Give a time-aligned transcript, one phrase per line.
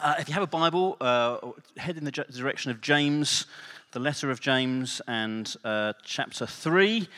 [0.00, 1.38] Uh, if you have a Bible, uh,
[1.76, 3.46] head in the direction of James,
[3.90, 7.08] the letter of James, and uh, chapter 3.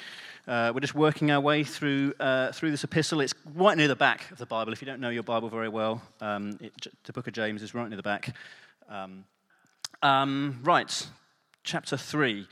[0.48, 3.20] Uh, we're just working our way through, uh, through this epistle.
[3.20, 4.72] It's right near the back of the Bible.
[4.72, 6.72] If you don't know your Bible very well, um, it,
[7.04, 8.34] the book of James is right near the back.
[8.88, 9.24] Um,
[10.02, 11.06] um, right,
[11.62, 12.46] chapter 3.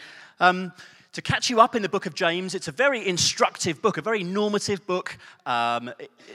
[1.19, 4.03] To catch you up in the book of James, it's a very instructive book, a
[4.03, 5.19] very normative book.
[5.46, 5.93] Um,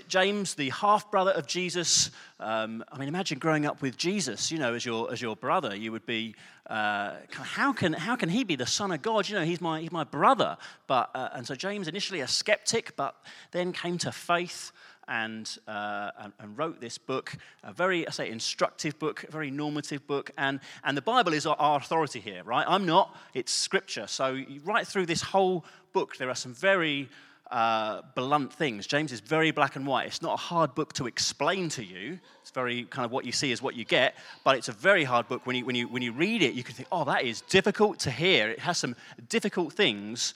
[0.09, 2.11] James, the half brother of Jesus,
[2.41, 5.73] um, I mean, imagine growing up with Jesus, you know, as your, as your brother.
[5.73, 6.35] You would be,
[6.69, 9.29] uh, how, can, how can he be the Son of God?
[9.29, 10.57] You know, he's my, he's my brother.
[10.85, 13.15] But, uh, and so James, initially a skeptic, but
[13.51, 14.73] then came to faith
[15.07, 19.51] and, uh, and, and, wrote this book, a very, I say, instructive book, a very
[19.51, 20.31] normative book.
[20.37, 22.65] And, and the Bible is our, our authority here, right?
[22.67, 24.07] I'm not, it's scripture.
[24.07, 27.09] So, right through this whole book, there are some very
[27.51, 28.87] uh, blunt things.
[28.87, 30.07] James is very black and white.
[30.07, 32.19] It's not a hard book to explain to you.
[32.41, 35.03] It's very kind of what you see is what you get, but it's a very
[35.03, 35.45] hard book.
[35.45, 37.99] When you, when you, when you read it, you can think, oh, that is difficult
[37.99, 38.49] to hear.
[38.49, 38.95] It has some
[39.29, 40.33] difficult things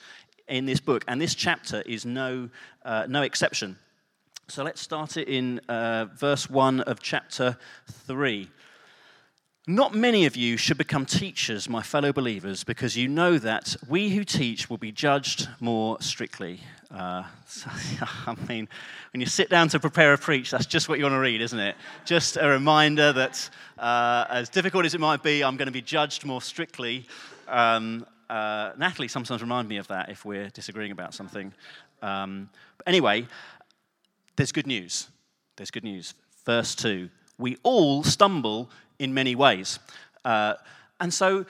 [0.48, 2.50] in this book, and this chapter is no,
[2.86, 3.78] uh, no exception.
[4.50, 7.58] So let's start it in uh, verse 1 of chapter
[8.06, 8.48] 3.
[9.68, 14.08] Not many of you should become teachers, my fellow believers, because you know that we
[14.08, 16.62] who teach will be judged more strictly.
[16.90, 17.70] Uh, so,
[18.26, 18.70] I mean,
[19.12, 21.42] when you sit down to prepare a preach, that's just what you want to read,
[21.42, 21.76] isn't it?
[22.06, 25.82] Just a reminder that, uh, as difficult as it might be, I'm going to be
[25.82, 27.06] judged more strictly.
[27.50, 31.54] Um, uh, Natalie sometimes reminds me of that if we're disagreeing about something.
[32.02, 33.28] Um, but anyway,
[34.38, 35.10] there's good news.
[35.58, 36.14] There's good news.
[36.46, 39.80] Verse 2 We all stumble in many ways.
[40.24, 40.54] Uh,
[41.00, 41.46] and so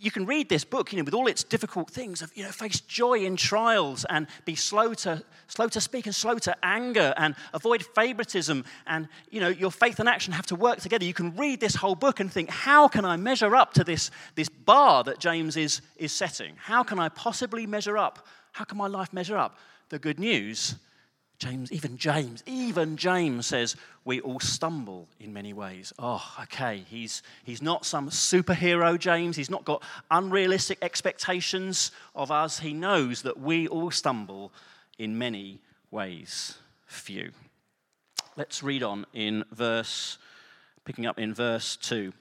[0.00, 2.50] you can read this book, you know, with all its difficult things of, you know,
[2.50, 7.12] face joy in trials and be slow to, slow to speak and slow to anger
[7.16, 11.04] and avoid favoritism and, you know, your faith and action have to work together.
[11.04, 14.10] You can read this whole book and think, how can I measure up to this,
[14.36, 16.54] this bar that James is, is setting?
[16.56, 18.26] How can I possibly measure up?
[18.52, 19.58] How can my life measure up?
[19.88, 20.76] The good news
[21.38, 25.92] James, even James, even James says we all stumble in many ways.
[25.96, 26.84] Oh, okay.
[26.90, 29.36] He's, he's not some superhero, James.
[29.36, 32.58] He's not got unrealistic expectations of us.
[32.58, 34.52] He knows that we all stumble
[34.98, 35.60] in many
[35.92, 36.58] ways.
[36.86, 37.30] Few.
[38.36, 40.18] Let's read on in verse,
[40.84, 42.12] picking up in verse 2.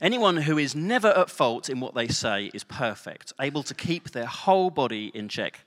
[0.00, 4.10] Anyone who is never at fault in what they say is perfect, able to keep
[4.10, 5.60] their whole body in check.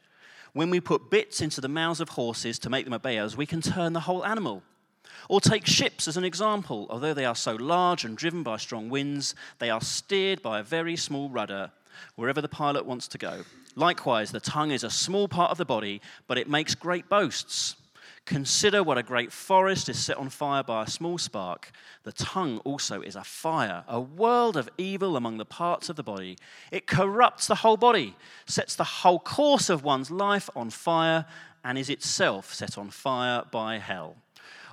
[0.54, 3.46] When we put bits into the mouths of horses to make them obey us, we
[3.46, 4.64] can turn the whole animal.
[5.28, 6.88] Or take ships as an example.
[6.90, 10.64] Although they are so large and driven by strong winds, they are steered by a
[10.64, 11.72] very small rudder
[12.16, 13.44] wherever the pilot wants to go.
[13.76, 17.76] Likewise, the tongue is a small part of the body, but it makes great boasts.
[18.30, 21.72] Consider what a great forest is set on fire by a small spark.
[22.04, 26.04] The tongue also is a fire, a world of evil among the parts of the
[26.04, 26.38] body.
[26.72, 31.26] It corrupts the whole body, sets the whole course of one's life on fire,
[31.64, 34.16] and is itself set on fire by hell.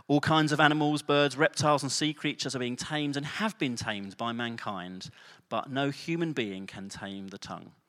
[0.06, 3.74] All kinds of animals, birds, reptiles, and sea creatures are being tamed and have been
[3.74, 5.08] tamed by mankind,
[5.48, 7.72] but no human being can tame the tongue.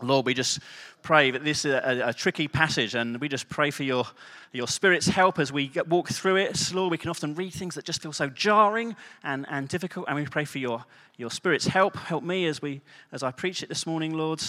[0.00, 0.60] Lord, we just
[1.02, 4.04] pray that this is a, a, tricky passage, and we just pray for your,
[4.52, 6.72] your Spirit's help as we get, walk through it.
[6.72, 8.94] Lord, we can often read things that just feel so jarring
[9.24, 10.84] and, and difficult, and we pray for your,
[11.16, 11.96] your Spirit's help.
[11.96, 14.40] Help me as, we, as I preach it this morning, Lord.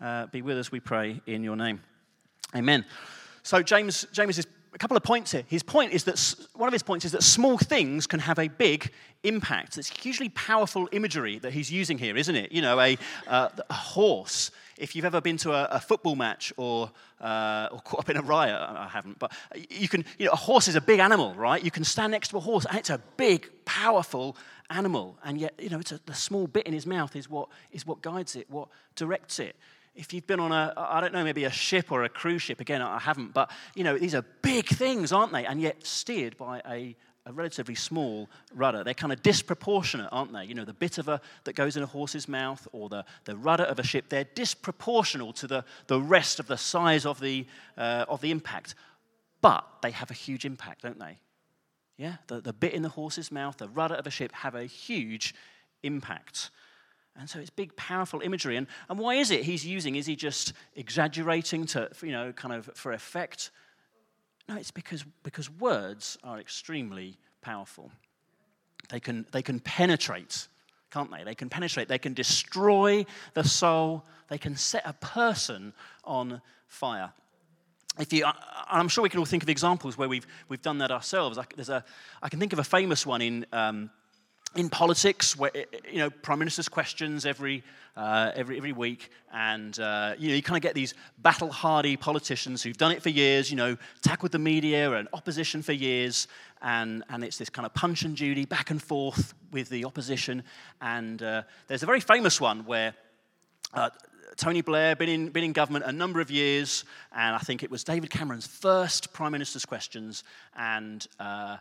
[0.00, 1.80] Uh, be with us, we pray, in your name.
[2.56, 2.84] Amen.
[3.44, 5.44] So, James, James is a couple of points here.
[5.46, 8.48] His point is that one of his points is that small things can have a
[8.48, 8.90] big
[9.22, 9.78] impact.
[9.78, 12.52] It's hugely powerful imagery that he's using here, isn't it?
[12.52, 16.52] You know, a, uh, a horse if you've ever been to a, a football match
[16.56, 16.90] or,
[17.20, 19.32] uh, or caught up in a riot, I haven't, but
[19.70, 21.62] you can, you know, a horse is a big animal, right?
[21.62, 24.36] You can stand next to a horse and it's a big, powerful
[24.70, 25.18] animal.
[25.24, 27.86] And yet, you know, it's a, the small bit in his mouth is what, is
[27.86, 29.56] what guides it, what directs it.
[29.94, 32.60] If you've been on a, I don't know, maybe a ship or a cruise ship,
[32.60, 35.46] again, I haven't, but, you know, these are big things, aren't they?
[35.46, 36.94] And yet steered by a
[37.26, 38.84] a relatively small rudder.
[38.84, 40.44] They're kind of disproportionate, aren't they?
[40.44, 43.36] You know, the bit of a that goes in a horse's mouth or the, the
[43.36, 47.46] rudder of a ship, they're disproportional to the, the rest of the size of the,
[47.76, 48.76] uh, of the impact.
[49.40, 51.18] But they have a huge impact, don't they?
[51.98, 54.64] Yeah, the, the bit in the horse's mouth, the rudder of a ship have a
[54.64, 55.34] huge
[55.82, 56.50] impact.
[57.18, 58.56] And so it's big, powerful imagery.
[58.56, 59.96] And, and why is it he's using?
[59.96, 63.50] Is he just exaggerating to, you know, kind of for effect?
[64.48, 67.90] No, it's because, because words are extremely powerful.
[68.88, 70.46] They can, they can penetrate,
[70.92, 71.24] can't they?
[71.24, 73.04] They can penetrate, they can destroy
[73.34, 75.72] the soul, they can set a person
[76.04, 77.12] on fire.
[77.98, 78.26] If you,
[78.68, 81.38] I'm sure we can all think of examples where we've, we've done that ourselves.
[81.38, 81.84] I, there's a,
[82.22, 83.90] I can think of a famous one in, um,
[84.54, 85.50] in politics, where
[85.90, 87.62] you know, prime minister's questions every
[87.96, 92.62] uh, every every week, and uh, you know, you kind of get these battle-hardy politicians
[92.62, 93.50] who've done it for years.
[93.50, 96.28] You know, tackled the media and opposition for years,
[96.62, 100.42] and and it's this kind of punch and Judy back and forth with the opposition.
[100.80, 102.94] And uh, there's a very famous one where.
[103.74, 103.90] Uh,
[104.36, 107.70] Tony Blair, been in, been in government a number of years, and I think it
[107.70, 111.56] was David Cameron's first Prime Minister's questions, and uh,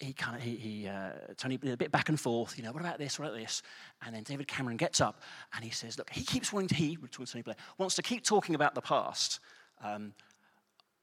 [0.00, 2.80] he kind of, he, he uh, Tony, a bit back and forth, you know, what
[2.80, 3.62] about this, what about this?
[4.04, 5.20] And then David Cameron gets up
[5.54, 8.54] and he says, look, he keeps wanting to, he, Tony Blair, wants to keep talking
[8.54, 9.40] about the past.
[9.84, 10.14] Um,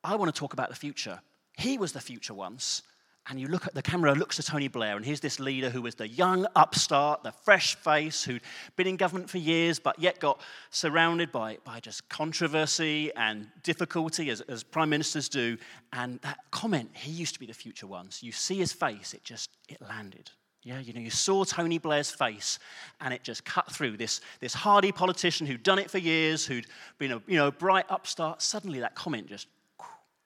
[0.03, 1.21] I want to talk about the future.
[1.57, 2.81] He was the future once,
[3.29, 5.81] and you look at the camera looks to Tony Blair, and here's this leader who
[5.81, 8.41] was the young upstart, the fresh face, who'd
[8.75, 10.39] been in government for years, but yet got
[10.69, 15.57] surrounded by, by just controversy and difficulty, as, as prime ministers do.
[15.91, 18.23] And that comment, he used to be the future once.
[18.23, 20.31] You see his face, it just it landed.
[20.63, 22.59] Yeah, you know, you saw Tony Blair's face
[22.99, 26.67] and it just cut through this, this hardy politician who'd done it for years, who'd
[26.97, 28.41] been a you know, bright upstart.
[28.41, 29.47] Suddenly that comment just,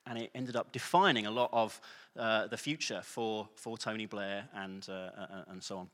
[0.04, 1.80] and it ended up defining a lot of
[2.18, 5.90] uh, the future for, for Tony Blair and, uh, uh, uh, and so on.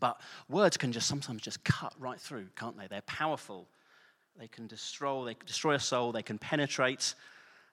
[0.00, 2.86] But words can just sometimes just cut right through, can't they?
[2.86, 3.68] They're powerful.
[4.38, 7.14] They can destroy, they can destroy a soul, they can penetrate.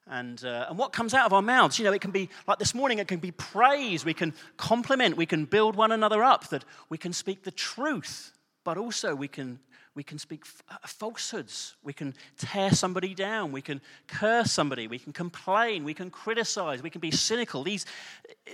[0.08, 2.60] And, uh, and what comes out of our mouths, you know, it can be like
[2.60, 6.50] this morning, it can be praise, we can compliment, we can build one another up,
[6.50, 8.34] that we can speak the truth,
[8.64, 9.60] but also we can
[10.00, 11.76] we can speak uh, falsehoods.
[11.84, 13.52] We can tear somebody down.
[13.52, 14.88] We can curse somebody.
[14.88, 15.84] We can complain.
[15.84, 16.82] We can criticize.
[16.82, 17.64] We can be cynical.
[17.64, 17.86] These,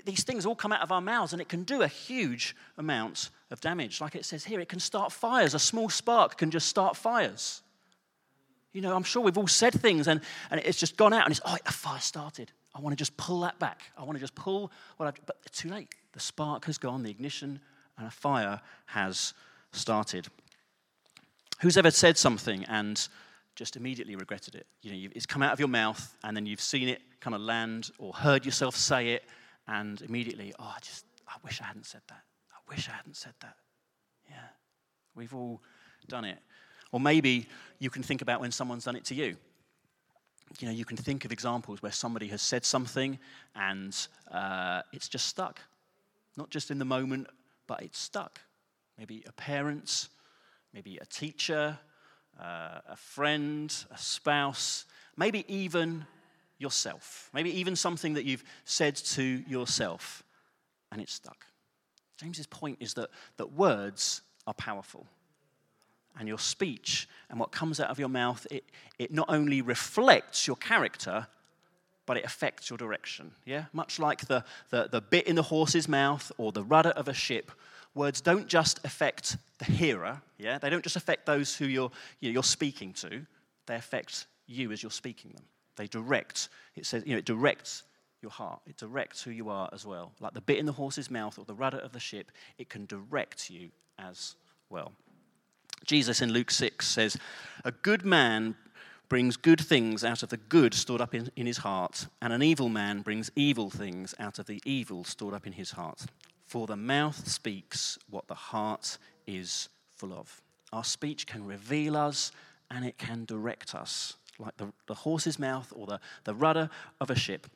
[0.06, 3.30] these things all come out of our mouths, and it can do a huge amount
[3.52, 4.02] of damage.
[4.02, 5.54] Like it says here, it can start fires.
[5.54, 7.62] A small spark can just start fires.
[8.74, 11.32] You know, I'm sure we've all said things, and, and it's just gone out, and
[11.32, 12.52] it's, oh, a fire started.
[12.74, 13.82] I want to just pull that back.
[13.96, 15.90] I want to just pull what I've, but it's too late.
[16.14, 17.60] The spark has gone, the ignition,
[18.00, 19.36] and a fire has
[19.74, 20.28] started.
[21.62, 23.08] Who's ever said something and
[23.56, 24.68] just immediately regretted it?
[24.82, 27.42] You know, it's come out of your mouth and then you've seen it kind of
[27.42, 29.24] land or heard yourself say it
[29.68, 32.22] and immediately, oh, I just, I wish I hadn't said that.
[32.52, 33.56] I wish I hadn't said that.
[34.30, 34.36] Yeah,
[35.16, 35.62] we've all
[36.08, 36.38] done it.
[36.92, 37.48] Or maybe
[37.80, 39.36] you can think about when someone's done it to you.
[40.60, 43.18] You know, you can think of examples where somebody has said something
[43.56, 43.96] and
[44.32, 45.60] uh, it's just stuck.
[46.38, 47.28] Not just in the moment,
[47.66, 48.40] but it's stuck.
[48.98, 50.10] Maybe a parent
[50.76, 51.78] maybe a teacher,
[52.38, 54.84] uh, a friend, a spouse,
[55.16, 56.06] maybe even
[56.58, 57.30] yourself.
[57.34, 60.22] Maybe even something that you've said to yourself
[60.92, 61.46] and it's stuck.
[62.18, 65.08] James's point is that, that words are powerful.
[66.20, 68.66] And your speech and what comes out of your mouth, it,
[69.00, 71.28] it not only reflects your character,
[72.06, 73.32] but it affects your direction.
[73.46, 73.66] Yeah?
[73.72, 77.14] Much like the, the, the bit in the horse's mouth or the rudder of a
[77.14, 77.52] ship
[77.96, 80.58] words don't just affect the hearer, yeah?
[80.58, 83.26] They don't just affect those who you're, you know, you're speaking to,
[83.66, 85.46] they affect you as you're speaking them.
[85.76, 87.84] They direct, it says, you know, it directs
[88.22, 88.62] your heart.
[88.66, 90.12] It directs who you are as well.
[90.20, 92.86] Like the bit in the horse's mouth or the rudder of the ship, it can
[92.86, 94.36] direct you as
[94.70, 94.94] well.
[95.86, 97.18] Jesus in Luke 6 says,
[97.64, 98.56] A good man
[99.10, 102.42] brings good things out of the good stored up in, in his heart, and an
[102.42, 106.06] evil man brings evil things out of the evil stored up in his heart.
[106.56, 108.98] For the mouth speaks what the heart
[109.28, 110.42] is full of.
[110.72, 112.32] Our speech can reveal us
[112.72, 116.70] and it can direct us, like the, the horse's mouth or the, the rudder
[117.02, 117.48] of a ship.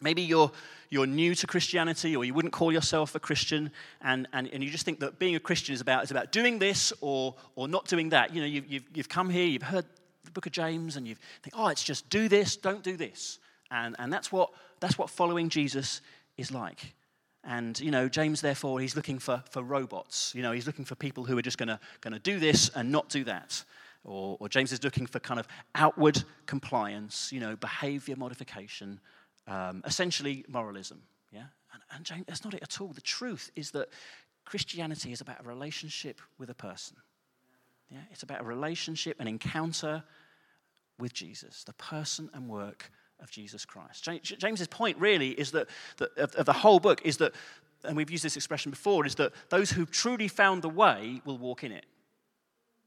[0.00, 0.52] Maybe you're,
[0.90, 4.70] you're new to Christianity or you wouldn't call yourself a Christian and, and, and you
[4.70, 7.88] just think that being a Christian is about, is about doing this or, or not
[7.88, 8.32] doing that.
[8.32, 9.86] You know, you've, you've, you've come here, you've heard
[10.22, 13.40] the book of James and you think, oh, it's just do this, don't do this.
[13.72, 16.00] And, and that's, what, that's what following Jesus
[16.36, 16.94] is like.
[17.46, 20.32] And, you know, James, therefore, he's looking for, for robots.
[20.34, 23.08] You know, he's looking for people who are just going to do this and not
[23.08, 23.64] do that.
[24.04, 29.00] Or, or, James is looking for kind of outward compliance, you know, behavior modification,
[29.46, 31.02] um, essentially moralism.
[31.32, 31.44] Yeah?
[31.72, 32.88] And, and James, that's not it at all.
[32.88, 33.88] The truth is that
[34.44, 36.98] Christianity is about a relationship with a person.
[37.90, 38.00] Yeah?
[38.10, 40.04] It's about a relationship, an encounter
[40.98, 42.90] with Jesus, the person and work
[43.20, 44.08] of Jesus Christ.
[44.38, 45.68] James's point really is that,
[45.98, 47.32] that of, of the whole book is that,
[47.84, 51.38] and we've used this expression before, is that those who've truly found the way will
[51.38, 51.86] walk in it.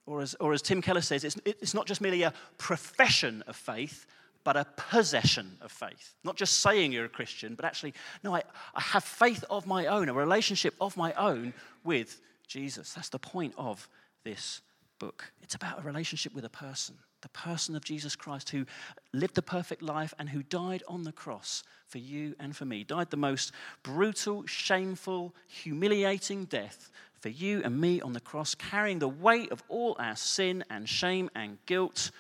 [0.06, 3.56] Or as, or as Tim Keller says, it's, it's not just merely a profession of
[3.56, 4.06] faith,
[4.44, 6.16] but a possession of faith.
[6.24, 7.94] Not just saying you're a Christian, but actually,
[8.24, 8.44] no, I,
[8.74, 11.54] I have faith of my own, a relationship of my own
[11.84, 12.94] with Jesus.
[12.94, 13.90] That's the point of
[14.24, 14.62] this
[15.00, 15.34] book.
[15.42, 18.66] It's about a relationship with a person, the person of Jesus Christ who
[19.14, 22.84] lived the perfect life and who died on the cross for you and for me.
[22.84, 23.52] Died the most
[23.84, 29.64] brutal, shameful, humiliating death for you and me on the cross, carrying the weight of
[29.68, 32.12] all our sin and shame and guilt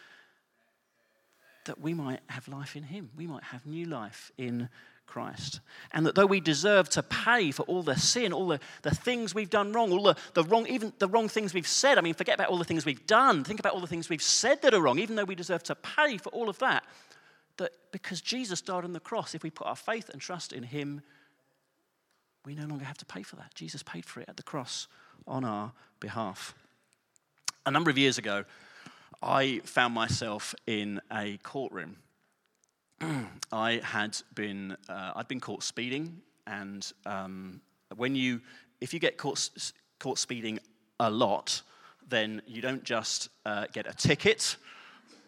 [1.65, 3.11] that we might have life in Him.
[3.15, 4.69] We might have new life in
[5.07, 5.61] Christ.
[5.91, 9.33] And that though we deserve to pay for all the sin, all the, the things
[9.33, 12.13] we've done wrong, all the, the wrong, even the wrong things we've said, I mean,
[12.13, 14.73] forget about all the things we've done, think about all the things we've said that
[14.73, 16.83] are wrong, even though we deserve to pay for all of that,
[17.57, 20.63] that because Jesus died on the cross, if we put our faith and trust in
[20.63, 21.01] Him,
[22.45, 23.53] we no longer have to pay for that.
[23.55, 24.87] Jesus paid for it at the cross
[25.27, 26.53] on our behalf.
[27.65, 28.45] A number of years ago,
[29.21, 31.97] I found myself in a courtroom.
[33.51, 37.61] I had been, uh, I'd been caught speeding, and um,
[37.95, 38.41] when you,
[38.81, 39.49] if you get caught,
[39.99, 40.59] caught speeding
[40.99, 41.61] a lot,
[42.09, 44.55] then you don't just uh, get a ticket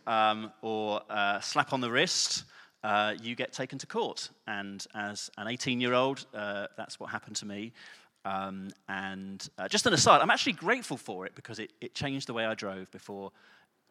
[0.07, 2.45] um, or a slap on the wrist.
[2.83, 4.29] Uh, you get taken to court.
[4.47, 7.73] And as an 18 year old, uh, that's what happened to me.
[8.25, 12.27] Um, and uh, just an aside, I'm actually grateful for it because it, it changed
[12.27, 13.31] the way I drove before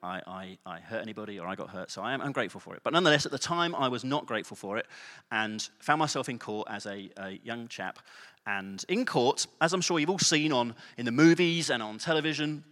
[0.02, 1.90] I, I, I, hurt anybody or I got hurt.
[1.90, 2.80] So I am, I'm grateful for it.
[2.84, 4.86] But nonetheless, at the time, I was not grateful for it
[5.32, 7.98] and found myself in court as a, a young chap.
[8.46, 11.98] And in court, as I'm sure you've all seen on, in the movies and on
[11.98, 12.62] television,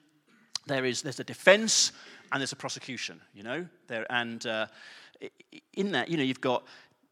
[0.67, 1.93] there is, there's a defense
[2.33, 3.67] and there's a prosecution, you know?
[3.89, 4.67] There, and uh,
[5.75, 6.65] in that, you know, you've got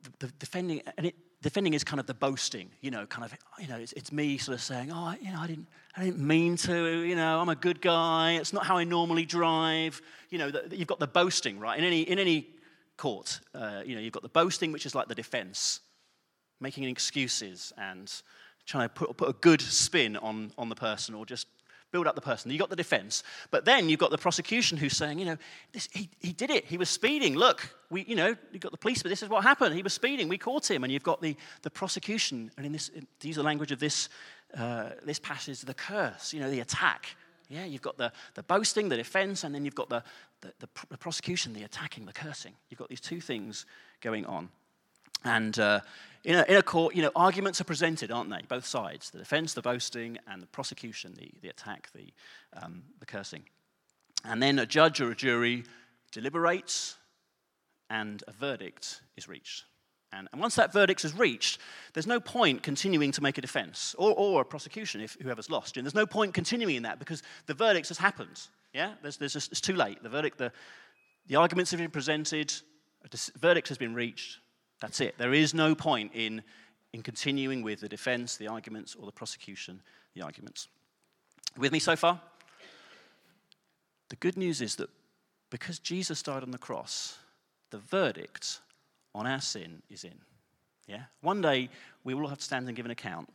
[0.02, 3.38] the, the defending, and it, defending is kind of the boasting, you know, kind of,
[3.60, 6.18] you know, it's, it's, me sort of saying, oh, you know, I didn't, I didn't
[6.18, 8.32] mean to, you know, I'm a good guy.
[8.40, 10.00] It's not how I normally drive.
[10.30, 11.78] You know, the, you've got the boasting, right?
[11.78, 12.48] In any, in any
[12.96, 15.80] court, uh, you know, you've got the boasting, which is like the defense,
[16.60, 18.10] making excuses and
[18.64, 21.46] trying to put, put a good spin on, on the person or just
[21.94, 22.50] build up the person.
[22.50, 23.22] You've got the defense.
[23.52, 25.36] But then you've got the prosecution who's saying, you know,
[25.72, 26.64] this, he, he did it.
[26.64, 27.36] He was speeding.
[27.36, 29.76] Look, we, you know, you've got the police, but this is what happened.
[29.76, 30.28] He was speeding.
[30.28, 30.82] We caught him.
[30.82, 32.50] And you've got the, the prosecution.
[32.56, 34.08] And in this, in, to use the language of this,
[34.58, 37.14] uh, this passage, the curse, you know, the attack.
[37.48, 40.02] Yeah, you've got the, the boasting, the defense, and then you've got the,
[40.40, 42.54] the, the, the prosecution, the attacking, the cursing.
[42.70, 43.66] You've got these two things
[44.00, 44.48] going on.
[45.24, 45.80] And uh,
[46.24, 48.42] in, a, in a court, you know, arguments are presented, aren't they?
[48.48, 52.12] Both sides the defense, the boasting, and the prosecution, the, the attack, the,
[52.62, 53.44] um, the cursing.
[54.24, 55.64] And then a judge or a jury
[56.12, 56.96] deliberates,
[57.90, 59.64] and a verdict is reached.
[60.12, 61.60] And, and once that verdict is reached,
[61.92, 65.76] there's no point continuing to make a defense or, or a prosecution if whoever's lost.
[65.76, 68.40] And there's no point continuing in that because the verdict has happened.
[68.72, 68.92] Yeah?
[69.02, 70.02] There's, there's just, it's too late.
[70.02, 70.52] The verdict, the,
[71.26, 72.52] the arguments have been presented,
[73.04, 74.38] a verdict has been reached,
[74.80, 75.16] that's it.
[75.18, 76.42] There is no point in,
[76.92, 79.80] in continuing with the defense, the arguments, or the prosecution,
[80.14, 80.68] the arguments.
[81.56, 82.20] With me so far?
[84.10, 84.90] The good news is that
[85.50, 87.18] because Jesus died on the cross,
[87.70, 88.60] the verdict
[89.14, 90.14] on our sin is in.
[90.86, 91.04] Yeah?
[91.20, 91.70] One day
[92.02, 93.28] we will all have to stand and give an account.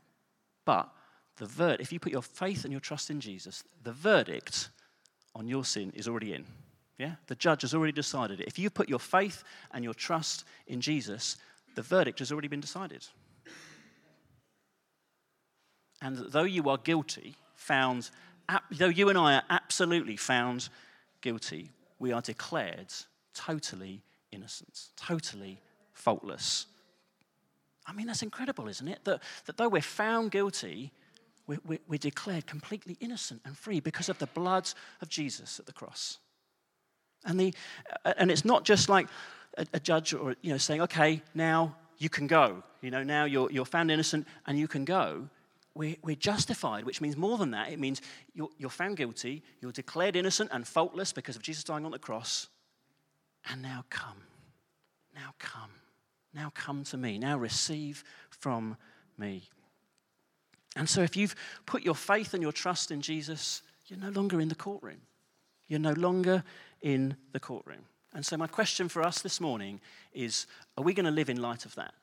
[0.66, 0.90] But
[1.38, 4.70] the verdict, if you put your faith and your trust in Jesus, the verdict
[5.34, 6.46] on your sin is already in.
[7.00, 7.16] Yeah?
[7.28, 8.48] The judge has already decided it.
[8.48, 11.38] If you put your faith and your trust in Jesus,
[11.76, 13.08] the verdict has already been decided.
[16.02, 18.10] And though you are guilty, found,
[18.70, 20.68] though you and I are absolutely found
[21.22, 22.94] guilty, we are declared
[23.34, 25.62] totally innocent, totally
[25.94, 26.66] faultless.
[27.86, 29.00] I mean, that's incredible, isn't it?
[29.06, 30.92] That, that though we're found guilty,
[31.48, 34.70] we're, we're, declared completely innocent and free because of the blood
[35.02, 36.20] of Jesus at the cross.
[37.26, 37.54] And, the,
[38.06, 39.08] uh, and it's not just like
[39.58, 42.64] a, a, judge or, you know, saying, okay, now you can go.
[42.82, 45.30] You know, now you're, you're found innocent and you can go.
[45.76, 47.72] We're, we're justified, which means more than that.
[47.72, 48.02] It means
[48.34, 52.00] you're, you're found guilty, you're declared innocent and faultless because of Jesus dying on the
[52.00, 52.48] cross.
[53.50, 54.24] And now come.
[55.14, 55.72] Now come.
[56.34, 57.18] Now come to me.
[57.18, 58.78] Now receive from
[59.18, 59.44] me.
[60.76, 61.36] And so if you've
[61.66, 65.02] put your faith and your trust in Jesus, you're no longer in the courtroom.
[65.68, 66.44] You're no longer
[66.82, 67.86] in the courtroom.
[68.14, 69.82] And so, my question for us this morning
[70.14, 71.94] is are we going to live in light of that?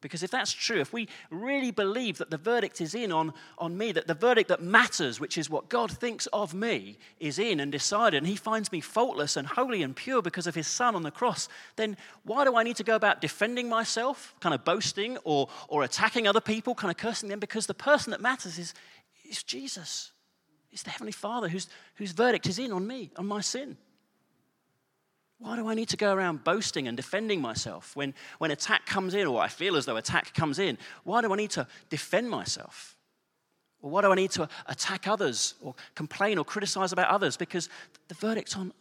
[0.00, 3.76] Because if that's true, if we really believe that the verdict is in on, on
[3.76, 7.60] me, that the verdict that matters, which is what God thinks of me, is in
[7.60, 10.94] and decided, and He finds me faultless and holy and pure because of His Son
[10.94, 14.64] on the cross, then why do I need to go about defending myself, kind of
[14.64, 17.38] boasting or, or attacking other people, kind of cursing them?
[17.38, 18.72] Because the person that matters is,
[19.28, 20.12] is Jesus.
[20.72, 23.76] It's the Heavenly Father whose, whose verdict is in on me, on my sin.
[25.38, 29.14] Why do I need to go around boasting and defending myself when, when attack comes
[29.14, 30.76] in, or I feel as though attack comes in?
[31.02, 32.94] Why do I need to defend myself?
[33.80, 37.38] Or why do I need to attack others or complain or criticize about others?
[37.38, 37.70] Because
[38.08, 38.72] the verdict on,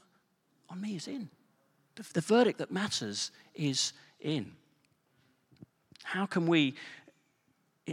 [0.70, 1.30] on me is in.
[1.96, 4.52] The, the verdict that matters is in.
[6.04, 6.76] How can we,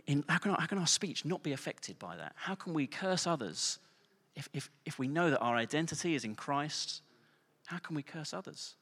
[0.09, 2.33] in, how, can our, how can our speech not be affected by that?
[2.35, 3.79] How can we curse others
[4.37, 7.03] if, if, if we know that our identity is in Christ
[7.67, 8.75] how can we curse others?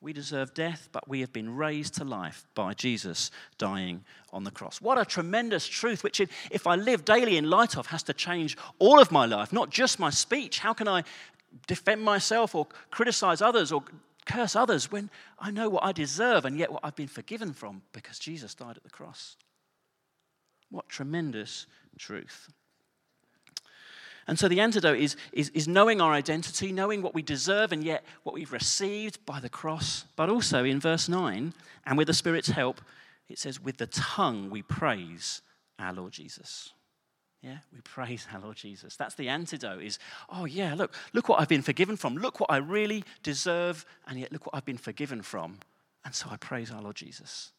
[0.00, 4.50] We deserve death, but we have been raised to life by Jesus dying on the
[4.50, 4.80] cross.
[4.80, 8.56] What a tremendous truth, which, if I live daily in light of, has to change
[8.78, 10.60] all of my life, not just my speech.
[10.60, 11.04] How can I
[11.66, 13.82] defend myself or criticize others or
[14.24, 17.82] curse others when I know what I deserve and yet what I've been forgiven from
[17.92, 19.36] because Jesus died at the cross?
[20.70, 21.66] What tremendous
[21.98, 22.48] truth.
[24.26, 27.82] And so the antidote is, is, is knowing our identity, knowing what we deserve and
[27.82, 30.04] yet what we've received by the cross.
[30.16, 31.52] But also in verse 9,
[31.86, 32.80] and with the Spirit's help,
[33.28, 35.42] it says, with the tongue we praise
[35.78, 36.72] our Lord Jesus.
[37.42, 38.96] Yeah, we praise our Lord Jesus.
[38.96, 39.98] That's the antidote is,
[40.28, 42.16] oh yeah, look, look what I've been forgiven from.
[42.16, 45.58] Look what I really deserve, and yet look what I've been forgiven from.
[46.04, 47.52] And so I praise our Lord Jesus.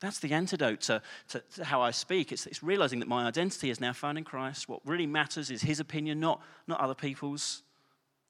[0.00, 2.32] That's the antidote to, to, to how I speak.
[2.32, 4.68] It's, it's, realizing that my identity is now found in Christ.
[4.68, 7.62] What really matters is his opinion, not, not other people's.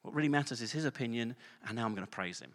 [0.03, 1.35] What really matters is his opinion,
[1.67, 2.53] and now I'm going to praise him.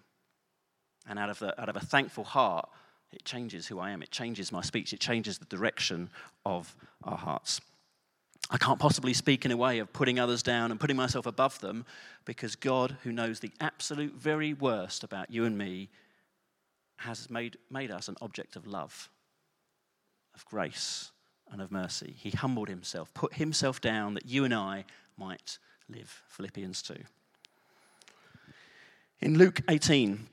[1.07, 2.69] And out of, the, out of a thankful heart,
[3.11, 4.03] it changes who I am.
[4.03, 4.93] It changes my speech.
[4.93, 6.09] It changes the direction
[6.45, 7.59] of our hearts.
[8.51, 11.59] I can't possibly speak in a way of putting others down and putting myself above
[11.59, 11.85] them
[12.25, 15.89] because God, who knows the absolute very worst about you and me,
[16.99, 19.09] has made, made us an object of love,
[20.35, 21.11] of grace,
[21.51, 22.15] and of mercy.
[22.17, 24.85] He humbled himself, put himself down that you and I
[25.17, 26.21] might live.
[26.27, 26.95] Philippians 2.
[29.21, 30.27] In Luke 18,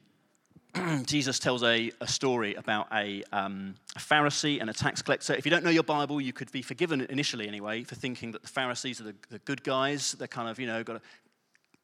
[1.06, 5.34] Jesus tells a, a, story about a, um, a, Pharisee and a tax collector.
[5.34, 8.42] If you don't know your Bible, you could be forgiven initially, anyway, for thinking that
[8.42, 10.12] the Pharisees are the, the good guys.
[10.12, 11.00] They're kind of, you know, got a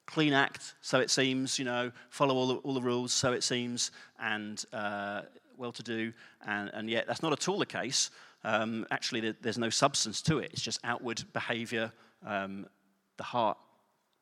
[0.06, 3.42] clean act, so it seems, you know, follow all the, all the rules, so it
[3.42, 5.22] seems, and uh,
[5.56, 6.12] well to do,
[6.46, 8.10] and, and, yet that's not at all the case.
[8.44, 11.92] Um, actually, there's no substance to it, it's just outward behavior.
[12.26, 12.66] Um,
[13.16, 13.58] the heart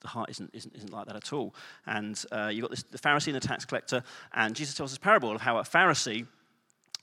[0.00, 1.54] the heart isn't, isn't, isn't like that at all.
[1.86, 4.98] And uh, you've got this, the Pharisee and the tax collector, and Jesus tells this
[4.98, 6.26] parable of how a Pharisee,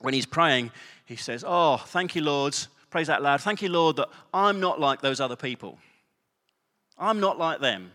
[0.00, 0.70] when he's praying,
[1.04, 2.56] he says, Oh, thank you, Lord.
[2.90, 3.40] Praise out loud.
[3.40, 5.78] Thank you, Lord, that I'm not like those other people.
[6.98, 7.92] I'm not like them.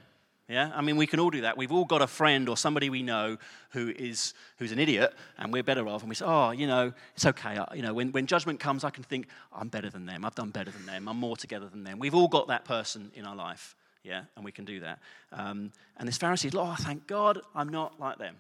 [0.50, 1.58] Yeah, I mean, we can all do that.
[1.58, 3.38] We've all got a friend or somebody we know
[3.70, 6.02] who is who's an idiot, and we're better off.
[6.02, 7.58] And we say, "Oh, you know, it's okay.
[7.74, 10.26] You know, when, when judgment comes, I can think I'm better than them.
[10.26, 11.08] I've done better than them.
[11.08, 14.44] I'm more together than them." We've all got that person in our life, yeah, and
[14.44, 15.00] we can do that.
[15.32, 18.36] Um, and this Pharisee, "Oh, thank God, I'm not like them."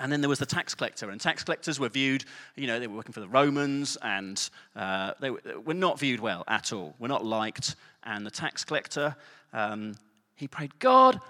[0.00, 2.24] And then there was the tax collector, and tax collectors were viewed,
[2.56, 6.42] you know, they were working for the Romans, and uh, they were not viewed well
[6.48, 6.94] at all.
[6.98, 7.76] Were not liked.
[8.02, 9.14] And the tax collector,
[9.52, 9.94] um,
[10.40, 11.20] he prayed, God,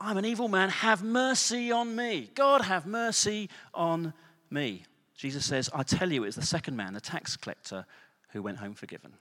[0.00, 0.70] I'm an evil man.
[0.70, 2.30] Have mercy on me.
[2.34, 4.14] God, have mercy on
[4.50, 4.84] me.
[5.14, 7.84] Jesus says, I tell you, it was the second man, the tax collector,
[8.30, 9.12] who went home forgiven.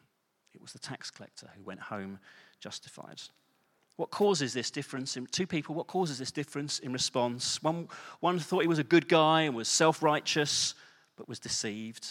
[0.54, 2.20] It was the tax collector who went home
[2.62, 3.22] justified.
[3.98, 5.76] What causes this difference in two people?
[5.76, 7.62] What causes this difference in response?
[7.62, 7.90] One,
[8.22, 10.76] one thought he was a good guy and was self righteous,
[11.18, 12.08] but was deceived.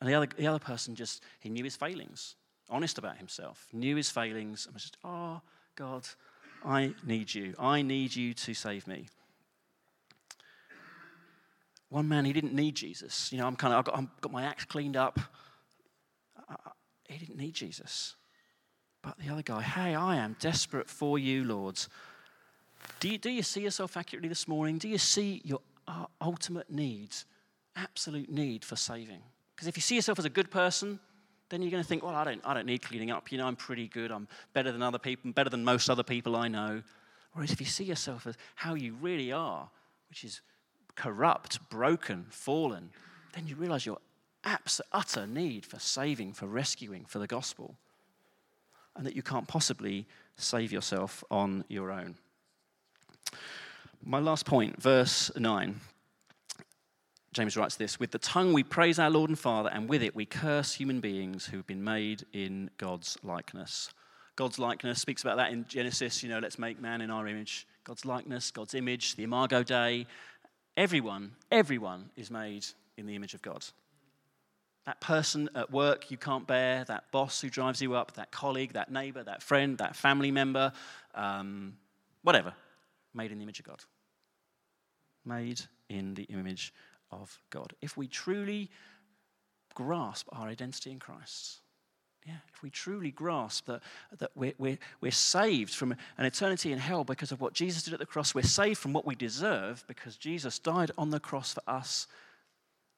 [0.00, 2.36] And the other, the other person just, he knew his failings
[2.70, 5.40] honest about himself, knew his failings, and was just, oh,
[5.76, 6.06] God,
[6.64, 7.54] I need you.
[7.58, 9.08] I need you to save me.
[11.88, 13.32] One man, he didn't need Jesus.
[13.32, 15.18] You know, I'm kind of, I've got, I've got my act cleaned up.
[16.48, 16.54] I,
[17.08, 18.14] he didn't need Jesus.
[19.02, 21.80] But the other guy, hey, I am desperate for you, Lord.
[23.00, 24.78] Do you, do you see yourself accurately this morning?
[24.78, 27.10] Do you see your uh, ultimate need,
[27.74, 29.22] absolute need for saving?
[29.56, 31.00] Because if you see yourself as a good person,
[31.50, 33.30] then you're going to think, well, I don't, I don't need cleaning up.
[33.30, 34.10] You know, I'm pretty good.
[34.10, 36.82] I'm better than other people, better than most other people I know.
[37.32, 39.68] Whereas if you see yourself as how you really are,
[40.08, 40.40] which is
[40.94, 42.90] corrupt, broken, fallen,
[43.34, 43.98] then you realize your
[44.44, 47.76] absolute, utter need for saving, for rescuing, for the gospel,
[48.96, 52.16] and that you can't possibly save yourself on your own.
[54.02, 55.80] My last point, verse 9.
[57.32, 60.16] James writes this With the tongue we praise our Lord and Father, and with it
[60.16, 63.90] we curse human beings who've been made in God's likeness.
[64.34, 67.66] God's likeness speaks about that in Genesis, you know, let's make man in our image.
[67.84, 70.06] God's likeness, God's image, the Imago Dei.
[70.76, 72.66] Everyone, everyone is made
[72.96, 73.64] in the image of God.
[74.86, 78.72] That person at work you can't bear, that boss who drives you up, that colleague,
[78.72, 80.72] that neighbor, that friend, that family member,
[81.14, 81.76] um,
[82.22, 82.54] whatever,
[83.14, 83.84] made in the image of God.
[85.24, 86.72] Made in the image
[87.10, 87.74] of God.
[87.80, 88.70] If we truly
[89.74, 91.60] grasp our identity in Christ,
[92.26, 93.80] yeah, if we truly grasp that,
[94.18, 97.94] that we're, we're, we're saved from an eternity in hell because of what Jesus did
[97.94, 101.54] at the cross, we're saved from what we deserve because Jesus died on the cross
[101.54, 102.06] for us,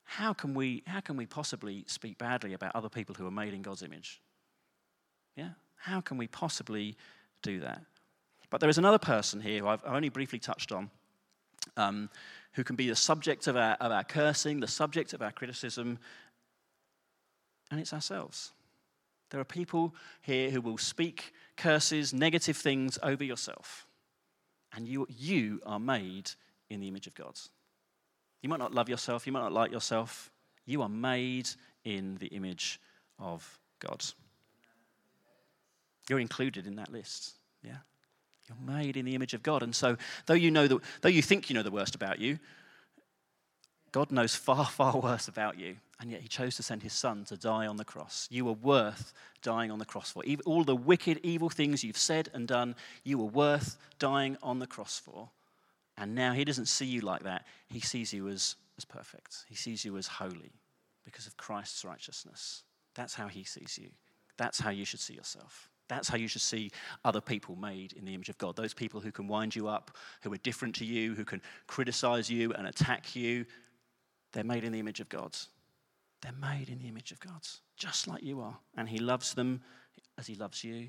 [0.05, 3.55] how can we, how can we possibly speak badly about other people who are made
[3.55, 4.20] in God's image?
[5.37, 5.51] Yeah?
[5.77, 6.96] How can we possibly
[7.42, 7.83] do that?
[8.51, 10.90] But there is another person here who I've only briefly touched on
[11.77, 12.11] um,
[12.55, 15.99] who can be the subject of our, of our cursing, the subject of our criticism,
[17.71, 18.53] and it's ourselves.
[19.31, 23.87] There are people here who will speak curses, negative things over yourself.
[24.75, 26.31] And you, you are made
[26.69, 27.38] in the image of God.
[28.43, 30.31] You might not love yourself, you might not like yourself.
[30.67, 31.49] You are made
[31.85, 32.79] in the image
[33.19, 34.05] of God.
[36.09, 37.33] You're included in that list.
[37.65, 37.79] Yeah?
[38.49, 39.63] You're made in the image of God.
[39.63, 42.39] And so, though you, know the, though you think you know the worst about you,
[43.93, 45.77] God knows far, far worse about you.
[46.01, 48.27] And yet, He chose to send His Son to die on the cross.
[48.31, 50.25] You were worth dying on the cross for.
[50.45, 52.75] All the wicked, evil things you've said and done,
[53.05, 55.29] you were worth dying on the cross for.
[55.97, 57.47] And now He doesn't see you like that.
[57.69, 60.53] He sees you as, as perfect, He sees you as holy
[61.05, 62.65] because of Christ's righteousness.
[62.95, 63.91] That's how He sees you.
[64.37, 65.69] That's how you should see yourself.
[65.93, 66.71] That's how you should see
[67.05, 68.57] other people made in the image of God.
[68.57, 69.91] Those people who can wind you up,
[70.23, 73.45] who are different to you, who can criticize you and attack you,
[74.33, 75.37] they're made in the image of God.
[76.23, 78.57] They're made in the image of God, just like you are.
[78.75, 79.61] And He loves them
[80.17, 80.89] as He loves you.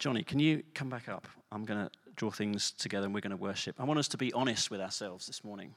[0.00, 1.28] Johnny, can you come back up?
[1.52, 3.76] I'm going to draw things together and we're going to worship.
[3.78, 5.74] I want us to be honest with ourselves this morning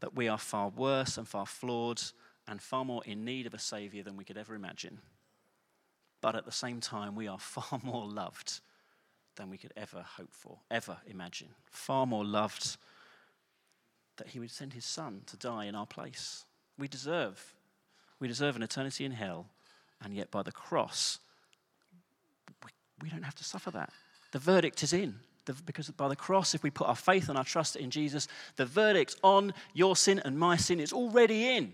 [0.00, 2.02] that we are far worse and far flawed
[2.48, 4.98] and far more in need of a Savior than we could ever imagine.
[6.20, 8.60] But at the same time, we are far more loved
[9.36, 11.48] than we could ever hope for, ever imagine.
[11.70, 12.76] Far more loved
[14.16, 16.44] that He would send His Son to die in our place.
[16.76, 17.54] We deserve,
[18.18, 19.46] we deserve an eternity in hell,
[20.02, 21.18] and yet by the cross,
[22.64, 22.70] we,
[23.02, 23.92] we don't have to suffer that.
[24.32, 25.16] The verdict is in.
[25.64, 28.66] Because by the cross, if we put our faith and our trust in Jesus, the
[28.66, 31.72] verdict on your sin and my sin is already in.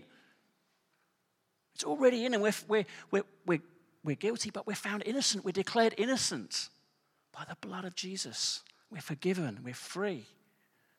[1.75, 3.61] It's already in, and we're, we're, we're, we're,
[4.03, 5.43] we're guilty, but we're found innocent.
[5.43, 6.69] We're declared innocent
[7.33, 8.63] by the blood of Jesus.
[8.89, 9.59] We're forgiven.
[9.61, 10.25] We're free.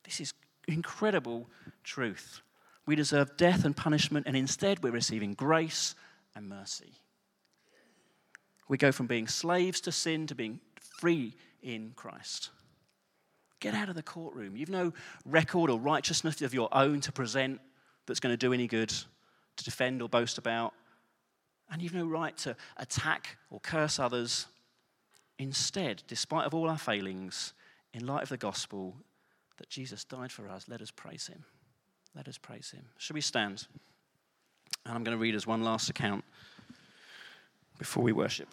[0.04, 0.34] This is
[0.68, 1.48] incredible
[1.82, 2.42] truth.
[2.84, 5.94] We deserve death and punishment, and instead we're receiving grace
[6.34, 6.92] and mercy.
[8.68, 10.60] We go from being slaves to sin to being
[10.98, 12.50] free in Christ.
[13.60, 14.56] Get out of the courtroom.
[14.56, 14.92] You've no
[15.24, 17.60] record or righteousness of your own to present
[18.04, 18.92] that's going to do any good
[19.56, 20.72] to defend or boast about,
[21.70, 24.46] and you've no right to attack or curse others.
[25.38, 27.52] Instead, despite of all our failings,
[27.92, 28.96] in light of the gospel
[29.58, 31.44] that Jesus died for us, let us praise him.
[32.14, 32.84] Let us praise him.
[32.98, 33.66] Shall we stand?
[34.84, 36.24] And I'm going to read us one last account
[37.78, 38.48] before we worship.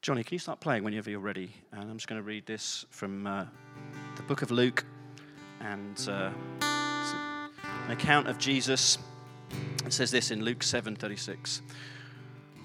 [0.00, 1.52] Johnny, can you start playing whenever you're ready?
[1.72, 3.46] And I'm just going to read this from uh,
[4.16, 4.84] the book of Luke
[5.60, 8.98] and uh, an account of Jesus.
[9.84, 11.62] It says this in Luke 7:36.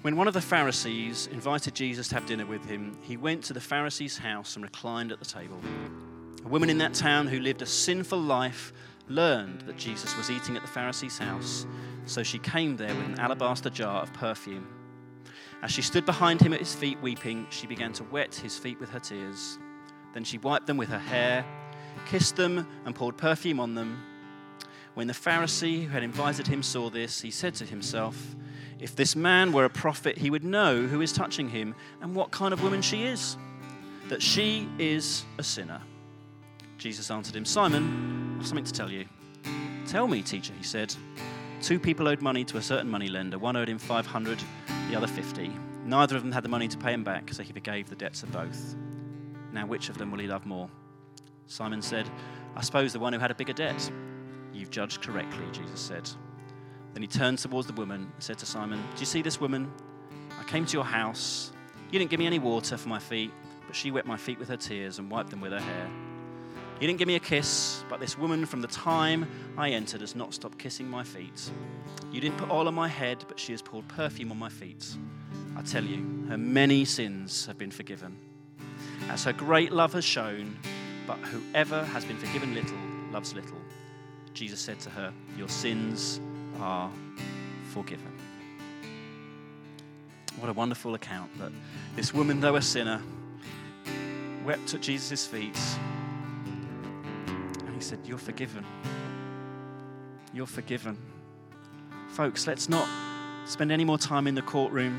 [0.02, 3.52] When one of the Pharisees invited Jesus to have dinner with him, he went to
[3.52, 5.60] the Pharisee's house and reclined at the table.
[6.44, 8.72] A woman in that town who lived a sinful life
[9.08, 11.66] learned that Jesus was eating at the Pharisee's house,
[12.06, 14.68] so she came there with an alabaster jar of perfume.
[15.62, 18.78] As she stood behind him at his feet weeping, she began to wet his feet
[18.78, 19.58] with her tears.
[20.18, 21.44] Then she wiped them with her hair,
[22.06, 24.02] kissed them, and poured perfume on them.
[24.94, 28.34] When the Pharisee who had invited him saw this, he said to himself,
[28.80, 32.32] If this man were a prophet, he would know who is touching him and what
[32.32, 33.36] kind of woman she is,
[34.08, 35.80] that she is a sinner.
[36.78, 39.04] Jesus answered him, Simon, I have something to tell you.
[39.86, 40.92] Tell me, teacher, he said.
[41.62, 43.38] Two people owed money to a certain moneylender.
[43.38, 44.42] One owed him 500,
[44.90, 45.52] the other 50.
[45.84, 48.24] Neither of them had the money to pay him back, so he forgave the debts
[48.24, 48.74] of both.
[49.52, 50.68] Now, which of them will he love more?
[51.46, 52.08] Simon said,
[52.56, 53.90] I suppose the one who had a bigger debt.
[54.52, 56.08] You've judged correctly, Jesus said.
[56.94, 59.70] Then he turned towards the woman and said to Simon, Do you see this woman?
[60.38, 61.52] I came to your house.
[61.90, 63.32] You didn't give me any water for my feet,
[63.66, 65.90] but she wet my feet with her tears and wiped them with her hair.
[66.80, 70.14] You didn't give me a kiss, but this woman from the time I entered has
[70.14, 71.50] not stopped kissing my feet.
[72.12, 74.86] You didn't put oil on my head, but she has poured perfume on my feet.
[75.56, 78.16] I tell you, her many sins have been forgiven.
[79.08, 80.56] As her great love has shown,
[81.06, 82.78] but whoever has been forgiven little
[83.10, 83.58] loves little.
[84.34, 86.20] Jesus said to her, Your sins
[86.60, 86.90] are
[87.70, 88.12] forgiven.
[90.38, 91.50] What a wonderful account that
[91.96, 93.02] this woman, though a sinner,
[94.44, 95.58] wept at Jesus' feet
[97.66, 98.64] And he said, You're forgiven.
[100.32, 100.96] You're forgiven.
[102.08, 102.88] Folks, let's not
[103.46, 104.98] spend any more time in the courtroom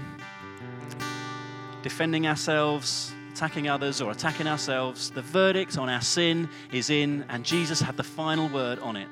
[1.82, 5.12] defending ourselves, attacking others, or attacking ourselves.
[5.12, 9.08] The verdict on our sin is in, and Jesus had the final word on it.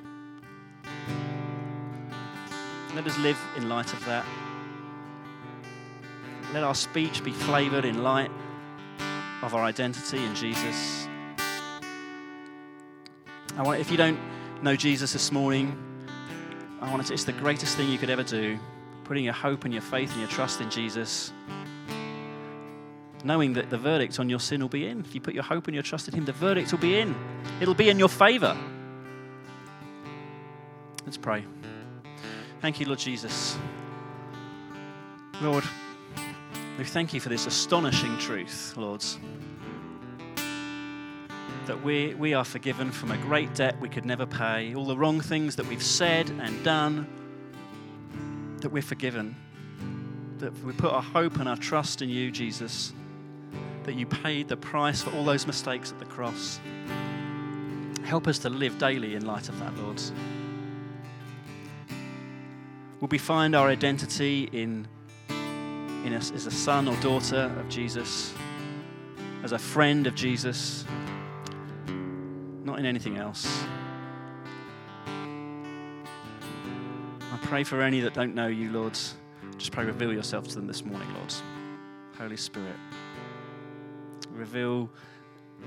[2.96, 4.26] Let us live in light of that.
[6.54, 8.32] Let our speech be flavored in light
[9.44, 11.08] of our identity in Jesus.
[13.56, 14.20] I want, if you don't
[14.62, 15.78] know Jesus this morning,
[16.82, 18.58] I want to, it's the greatest thing you could ever do.
[19.04, 21.32] Putting your hope and your faith and your trust in Jesus.
[23.24, 25.00] Knowing that the verdict on your sin will be in.
[25.02, 27.16] If you put your hope and your trust in Him, the verdict will be in.
[27.60, 28.56] It'll be in your favor.
[31.06, 31.44] Let's pray.
[32.62, 33.58] Thank you, Lord Jesus.
[35.42, 35.64] Lord,
[36.78, 39.04] we thank you for this astonishing truth, Lord
[41.68, 44.98] that we, we are forgiven from a great debt we could never pay, all the
[44.98, 47.06] wrong things that we've said and done,
[48.62, 49.36] that we're forgiven.
[50.38, 52.94] That we put our hope and our trust in you, Jesus,
[53.88, 56.60] that you paid the price for all those mistakes at the cross.
[58.04, 60.00] Help us to live daily in light of that, Lord.
[63.02, 64.88] Will we find our identity in,
[66.06, 68.34] in us as a son or daughter of Jesus,
[69.44, 70.86] as a friend of Jesus?
[72.68, 73.64] not in anything else.
[77.22, 79.00] I pray for any that don't know you, Lord.
[79.58, 81.34] Just pray, reveal yourself to them this morning, Lord.
[82.18, 82.76] Holy Spirit,
[84.38, 84.90] reveal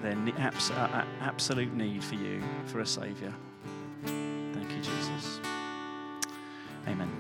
[0.03, 3.35] their abs- uh, absolute need for you, for a Saviour.
[4.05, 5.41] Thank you, Jesus.
[6.87, 7.20] Amen.